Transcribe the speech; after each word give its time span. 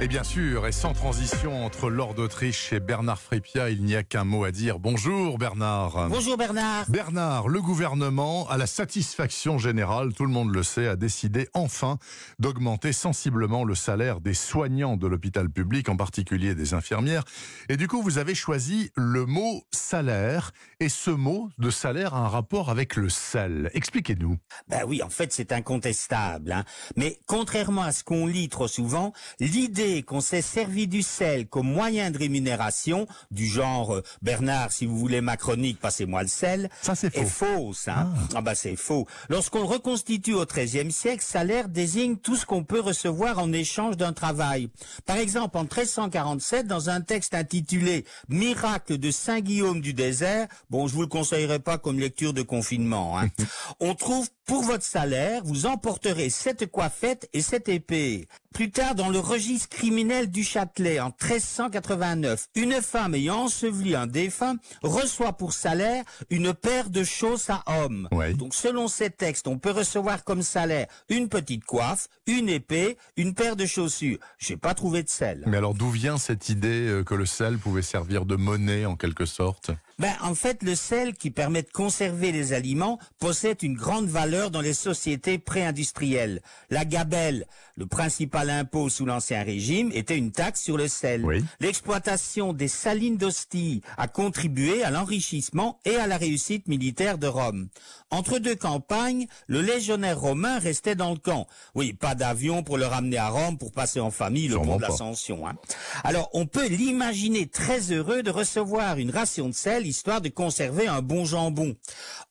Et 0.00 0.06
bien 0.06 0.22
sûr, 0.22 0.68
et 0.68 0.70
sans 0.70 0.92
transition 0.92 1.64
entre 1.64 1.90
Lord 1.90 2.14
d'Autriche 2.14 2.72
et 2.72 2.78
Bernard 2.78 3.20
Frépia, 3.20 3.68
il 3.68 3.82
n'y 3.82 3.96
a 3.96 4.04
qu'un 4.04 4.22
mot 4.22 4.44
à 4.44 4.52
dire. 4.52 4.78
Bonjour 4.78 5.38
Bernard. 5.38 6.08
Bonjour 6.08 6.36
Bernard. 6.36 6.88
Bernard, 6.88 7.48
le 7.48 7.60
gouvernement, 7.60 8.48
à 8.48 8.58
la 8.58 8.68
satisfaction 8.68 9.58
générale, 9.58 10.12
tout 10.14 10.24
le 10.24 10.30
monde 10.30 10.54
le 10.54 10.62
sait, 10.62 10.86
a 10.86 10.94
décidé 10.94 11.48
enfin 11.52 11.98
d'augmenter 12.38 12.92
sensiblement 12.92 13.64
le 13.64 13.74
salaire 13.74 14.20
des 14.20 14.34
soignants 14.34 14.96
de 14.96 15.08
l'hôpital 15.08 15.50
public, 15.50 15.88
en 15.88 15.96
particulier 15.96 16.54
des 16.54 16.74
infirmières. 16.74 17.24
Et 17.68 17.76
du 17.76 17.88
coup, 17.88 18.00
vous 18.00 18.18
avez 18.18 18.36
choisi 18.36 18.92
le 18.94 19.26
mot 19.26 19.64
salaire. 19.72 20.52
Et 20.78 20.88
ce 20.88 21.10
mot 21.10 21.50
de 21.58 21.70
salaire 21.70 22.14
a 22.14 22.18
un 22.18 22.28
rapport 22.28 22.70
avec 22.70 22.94
le 22.94 23.08
sel. 23.08 23.68
Expliquez-nous. 23.74 24.38
Ben 24.68 24.82
oui, 24.86 25.02
en 25.02 25.10
fait, 25.10 25.32
c'est 25.32 25.50
incontestable. 25.50 26.52
Hein. 26.52 26.64
Mais 26.94 27.18
contrairement 27.26 27.82
à 27.82 27.90
ce 27.90 28.04
qu'on 28.04 28.28
lit 28.28 28.48
trop 28.48 28.68
souvent, 28.68 29.12
l'idée 29.40 29.87
qu'on 30.06 30.20
s'est 30.20 30.42
servi 30.42 30.86
du 30.86 31.02
sel 31.02 31.46
comme 31.46 31.70
moyen 31.70 32.10
de 32.10 32.18
rémunération, 32.18 33.06
du 33.30 33.46
genre 33.46 33.94
euh, 33.96 34.02
Bernard, 34.22 34.72
si 34.72 34.86
vous 34.86 34.98
voulez 34.98 35.20
ma 35.20 35.36
chronique, 35.36 35.80
passez-moi 35.80 36.22
le 36.22 36.28
sel, 36.28 36.70
Ça, 36.82 36.94
c'est 36.94 37.10
faux. 37.10 37.20
est 37.20 37.26
fausse. 37.26 37.88
Hein? 37.88 38.12
Ah. 38.34 38.40
bah 38.40 38.54
c'est 38.54 38.76
faux. 38.76 39.06
Lorsqu'on 39.28 39.60
le 39.60 39.64
reconstitue 39.66 40.34
au 40.34 40.44
XIIIe 40.44 40.92
siècle, 40.92 41.22
salaire 41.24 41.68
désigne 41.68 42.16
tout 42.16 42.36
ce 42.36 42.46
qu'on 42.46 42.64
peut 42.64 42.80
recevoir 42.80 43.38
en 43.38 43.52
échange 43.52 43.96
d'un 43.96 44.12
travail. 44.12 44.68
Par 45.06 45.16
exemple, 45.16 45.56
en 45.56 45.62
1347, 45.62 46.66
dans 46.66 46.90
un 46.90 47.00
texte 47.00 47.34
intitulé 47.34 48.04
Miracle 48.28 48.98
de 48.98 49.10
Saint 49.10 49.40
Guillaume 49.40 49.80
du 49.80 49.94
désert, 49.94 50.48
bon, 50.70 50.86
je 50.86 50.94
vous 50.94 51.02
le 51.02 51.06
conseillerais 51.08 51.58
pas 51.60 51.78
comme 51.78 51.98
lecture 51.98 52.32
de 52.32 52.42
confinement, 52.42 53.18
hein, 53.18 53.28
on 53.80 53.94
trouve 53.94 54.28
pour 54.44 54.62
votre 54.62 54.84
salaire, 54.84 55.42
vous 55.44 55.66
emporterez 55.66 56.30
cette 56.30 56.70
coiffette 56.70 57.28
et 57.34 57.42
cette 57.42 57.68
épée. 57.68 58.26
Plus 58.54 58.70
tard, 58.70 58.94
dans 58.94 59.10
le 59.10 59.18
registre 59.18 59.68
criminel 59.68 60.30
du 60.30 60.42
Châtelet, 60.42 60.98
en 61.00 61.12
1389, 61.22 62.48
une 62.56 62.80
femme 62.80 63.14
ayant 63.14 63.42
enseveli 63.42 63.94
un 63.94 64.06
défunt 64.06 64.56
reçoit 64.82 65.34
pour 65.34 65.52
salaire 65.52 66.02
une 66.30 66.54
paire 66.54 66.90
de 66.90 67.04
chausses 67.04 67.50
à 67.50 67.62
homme. 67.66 68.08
Ouais. 68.10 68.32
Donc, 68.34 68.54
selon 68.54 68.88
ces 68.88 69.10
textes, 69.10 69.46
on 69.46 69.58
peut 69.58 69.70
recevoir 69.70 70.24
comme 70.24 70.42
salaire 70.42 70.86
une 71.08 71.28
petite 71.28 71.64
coiffe, 71.66 72.08
une 72.26 72.48
épée, 72.48 72.96
une 73.16 73.34
paire 73.34 73.54
de 73.54 73.66
chaussures. 73.66 74.18
J'ai 74.38 74.56
pas 74.56 74.74
trouvé 74.74 75.02
de 75.02 75.08
sel. 75.08 75.44
Mais 75.46 75.58
alors 75.58 75.74
d'où 75.74 75.90
vient 75.90 76.18
cette 76.18 76.48
idée 76.48 76.88
euh, 76.88 77.04
que 77.04 77.14
le 77.14 77.26
sel 77.26 77.58
pouvait 77.58 77.82
servir 77.82 78.24
de 78.24 78.34
monnaie 78.34 78.86
en 78.86 78.96
quelque 78.96 79.26
sorte? 79.26 79.70
Ben, 79.98 80.14
en 80.22 80.34
fait, 80.34 80.62
le 80.62 80.74
sel 80.74 81.14
qui 81.14 81.30
permet 81.30 81.62
de 81.62 81.70
conserver 81.70 82.32
les 82.32 82.52
aliments 82.52 82.98
possède 83.18 83.62
une 83.62 83.74
grande 83.74 84.06
valeur 84.06 84.50
dans 84.50 84.60
les 84.60 84.74
sociétés 84.74 85.38
pré-industrielles. 85.38 86.40
La 86.70 86.84
gabelle, 86.84 87.46
le 87.76 87.86
principal 87.86 88.37
impôt 88.48 88.88
sous 88.88 89.04
l'Ancien 89.06 89.42
Régime, 89.42 89.90
était 89.92 90.16
une 90.16 90.32
taxe 90.32 90.62
sur 90.62 90.76
le 90.76 90.88
sel. 90.88 91.24
Oui. 91.24 91.44
L'exploitation 91.60 92.52
des 92.52 92.68
salines 92.68 93.16
d'Ostie 93.16 93.82
a 93.96 94.08
contribué 94.08 94.82
à 94.82 94.90
l'enrichissement 94.90 95.80
et 95.84 95.96
à 95.96 96.06
la 96.06 96.16
réussite 96.16 96.68
militaire 96.68 97.18
de 97.18 97.26
Rome. 97.26 97.68
Entre 98.10 98.38
deux 98.38 98.54
campagnes, 98.56 99.26
le 99.48 99.60
légionnaire 99.60 100.18
romain 100.18 100.58
restait 100.58 100.94
dans 100.94 101.10
le 101.10 101.18
camp. 101.18 101.46
Oui, 101.74 101.92
pas 101.92 102.14
d'avion 102.14 102.62
pour 102.62 102.78
le 102.78 102.86
ramener 102.86 103.18
à 103.18 103.28
Rome 103.28 103.58
pour 103.58 103.72
passer 103.72 104.00
en 104.00 104.10
famille 104.10 104.48
le 104.48 104.54
Sûrement 104.54 104.72
pont 104.72 104.76
de 104.78 104.82
l'Ascension. 104.82 105.46
hein. 105.46 105.56
Alors, 106.04 106.30
on 106.32 106.46
peut 106.46 106.66
l'imaginer 106.68 107.46
très 107.46 107.92
heureux 107.92 108.22
de 108.22 108.30
recevoir 108.30 108.98
une 108.98 109.10
ration 109.10 109.48
de 109.48 109.54
sel 109.54 109.86
histoire 109.86 110.20
de 110.20 110.28
conserver 110.30 110.86
un 110.88 111.02
bon 111.02 111.24
jambon. 111.26 111.76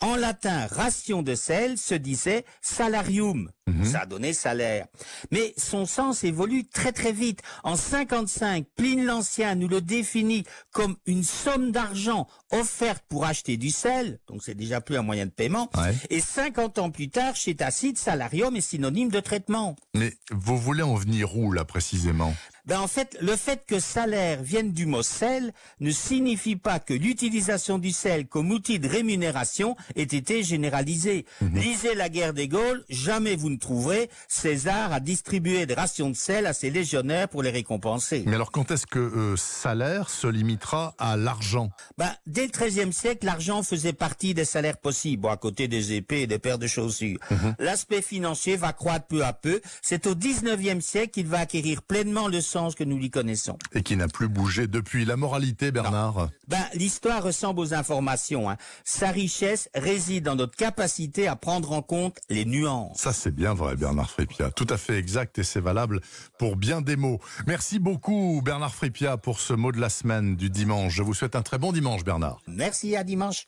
En 0.00 0.16
latin, 0.16 0.66
ration 0.70 1.22
de 1.22 1.34
sel 1.34 1.76
se 1.78 1.94
disait 1.94 2.44
salarium. 2.62 3.50
Ça 3.82 4.00
a 4.02 4.06
donné 4.06 4.32
salaire. 4.32 4.86
Mais 5.32 5.52
son 5.56 5.86
sens 5.96 6.24
évolue 6.24 6.66
très 6.66 6.92
très 6.92 7.12
vite. 7.12 7.40
En 7.64 7.74
55, 7.74 8.66
Pline 8.76 9.06
l'Ancien 9.06 9.54
nous 9.54 9.66
le 9.66 9.80
définit 9.80 10.44
comme 10.70 10.96
une 11.06 11.24
somme 11.24 11.72
d'argent 11.72 12.28
offerte 12.50 13.02
pour 13.08 13.24
acheter 13.24 13.56
du 13.56 13.70
sel, 13.70 14.20
donc 14.28 14.42
c'est 14.44 14.54
déjà 14.54 14.82
plus 14.82 14.98
un 14.98 15.02
moyen 15.02 15.24
de 15.24 15.30
paiement. 15.30 15.70
Ouais. 15.74 15.94
Et 16.10 16.20
50 16.20 16.78
ans 16.78 16.90
plus 16.90 17.08
tard, 17.08 17.34
chez 17.34 17.54
Tacite, 17.54 17.96
salarium 17.98 18.54
est 18.56 18.60
synonyme 18.60 19.10
de 19.10 19.20
traitement. 19.20 19.74
Mais 19.94 20.12
vous 20.30 20.58
voulez 20.58 20.82
en 20.82 20.96
venir 20.96 21.34
où 21.34 21.50
là 21.50 21.64
précisément? 21.64 22.34
Ben 22.66 22.80
en 22.80 22.88
fait, 22.88 23.16
le 23.20 23.36
fait 23.36 23.62
que 23.64 23.78
salaire 23.78 24.42
vienne 24.42 24.72
du 24.72 24.86
mot 24.86 25.04
sel 25.04 25.52
ne 25.78 25.92
signifie 25.92 26.56
pas 26.56 26.80
que 26.80 26.94
l'utilisation 26.94 27.78
du 27.78 27.92
sel 27.92 28.26
comme 28.26 28.50
outil 28.50 28.80
de 28.80 28.88
rémunération 28.88 29.76
ait 29.94 30.02
été 30.02 30.42
généralisée. 30.42 31.26
Lisez 31.54 31.94
la 31.94 32.08
guerre 32.08 32.34
des 32.34 32.48
Gaules, 32.48 32.84
jamais 32.88 33.36
vous 33.36 33.50
ne 33.50 33.56
trouverez 33.56 34.10
César 34.26 34.92
a 34.92 34.98
distribué 34.98 35.64
des 35.66 35.74
rations 35.74 36.10
de 36.10 36.16
sel 36.16 36.44
à 36.46 36.52
ses 36.52 36.70
légionnaires 36.70 37.28
pour 37.28 37.44
les 37.44 37.50
récompenser. 37.50 38.24
Mais 38.26 38.34
alors 38.34 38.50
quand 38.50 38.72
est-ce 38.72 38.86
que 38.86 38.98
euh, 38.98 39.36
salaire 39.36 40.10
se 40.10 40.26
limitera 40.26 40.96
à 40.98 41.16
l'argent? 41.16 41.70
Ben, 41.98 42.10
dès 42.26 42.48
le 42.48 42.50
XIIIe 42.50 42.92
siècle, 42.92 43.26
l'argent 43.26 43.62
faisait 43.62 43.92
partie 43.92 44.34
des 44.34 44.44
salaires 44.44 44.78
possibles, 44.78 45.22
bon, 45.22 45.28
à 45.28 45.36
côté 45.36 45.68
des 45.68 45.92
épées 45.92 46.22
et 46.22 46.26
des 46.26 46.40
paires 46.40 46.58
de 46.58 46.66
chaussures. 46.66 47.18
L'aspect 47.60 48.02
financier 48.02 48.56
va 48.56 48.72
croître 48.72 49.06
peu 49.06 49.24
à 49.24 49.32
peu. 49.32 49.60
C'est 49.82 50.08
au 50.08 50.16
XIXe 50.16 50.84
siècle 50.84 51.10
qu'il 51.12 51.28
va 51.28 51.38
acquérir 51.38 51.82
pleinement 51.82 52.26
le 52.26 52.40
sens 52.40 52.55
que 52.74 52.84
nous 52.84 52.96
lui 52.98 53.10
connaissons. 53.10 53.58
et 53.72 53.82
qui 53.82 53.96
n'a 53.96 54.08
plus 54.08 54.28
bougé 54.28 54.66
depuis 54.66 55.04
la 55.04 55.16
moralité 55.16 55.70
Bernard 55.70 56.28
Ben, 56.48 56.64
l'histoire 56.74 57.22
ressemble 57.22 57.60
aux 57.60 57.74
informations. 57.74 58.48
hein. 58.50 58.56
Sa 58.84 59.10
richesse 59.10 59.68
réside 59.74 60.24
dans 60.24 60.36
notre 60.36 60.56
capacité 60.56 61.28
à 61.28 61.36
prendre 61.36 61.72
en 61.72 61.82
compte 61.82 62.18
les 62.30 62.44
nuances. 62.44 62.98
Ça, 62.98 63.12
c'est 63.12 63.34
bien 63.34 63.54
vrai, 63.54 63.76
Bernard 63.76 64.10
Frépia. 64.10 64.50
Tout 64.50 64.66
à 64.70 64.76
fait 64.76 64.96
exact 64.98 65.38
et 65.38 65.42
c'est 65.44 65.60
valable 65.60 66.00
pour 66.38 66.56
bien 66.56 66.80
des 66.80 66.96
mots. 66.96 67.20
Merci 67.46 67.78
beaucoup, 67.78 68.40
Bernard 68.44 68.74
Frépia, 68.74 69.16
pour 69.16 69.40
ce 69.40 69.52
mot 69.52 69.72
de 69.72 69.80
la 69.80 69.88
semaine 69.90 70.36
du 70.36 70.48
dimanche. 70.50 70.94
Je 70.94 71.02
vous 71.02 71.14
souhaite 71.14 71.36
un 71.36 71.42
très 71.42 71.58
bon 71.58 71.72
dimanche, 71.72 72.04
Bernard. 72.04 72.40
Merci, 72.46 72.96
à 72.96 73.04
dimanche. 73.04 73.46